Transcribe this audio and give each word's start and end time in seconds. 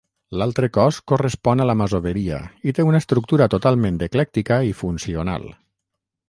L'altre 0.41 0.67
cos 0.77 0.97
correspon 1.11 1.61
a 1.65 1.67
la 1.71 1.75
masoveria 1.81 2.39
i 2.71 2.75
té 2.79 2.87
una 2.93 3.03
estructura 3.05 3.49
totalment 3.57 4.01
eclèctica 4.09 4.59
i 4.71 4.75
funcional. 4.83 5.47